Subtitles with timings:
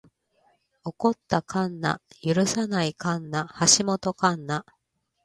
[0.83, 4.65] 起こった神無許さない神無橋本神無